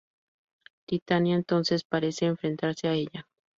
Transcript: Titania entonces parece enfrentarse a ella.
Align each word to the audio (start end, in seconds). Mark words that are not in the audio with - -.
Titania 0.87 1.35
entonces 1.35 1.83
parece 1.83 2.25
enfrentarse 2.25 2.87
a 2.87 2.93
ella. 2.93 3.27